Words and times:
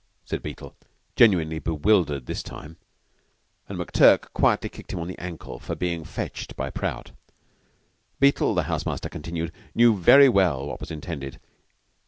said 0.25 0.41
Beetle, 0.41 0.75
genuinely 1.15 1.59
bewildered 1.59 2.25
this 2.25 2.41
time; 2.41 2.77
and 3.69 3.77
McTurk 3.77 4.33
quietly 4.33 4.67
kicked 4.67 4.91
him 4.93 4.99
on 4.99 5.07
the 5.07 5.17
ankle 5.19 5.59
for 5.59 5.75
being 5.75 6.03
"fetched" 6.05 6.55
by 6.55 6.71
Prout. 6.71 7.11
Beetle, 8.19 8.55
the 8.55 8.63
house 8.63 8.83
master 8.87 9.09
continued, 9.09 9.51
knew 9.75 9.95
very 9.95 10.27
well 10.27 10.65
what 10.65 10.79
was 10.79 10.89
intended. 10.89 11.39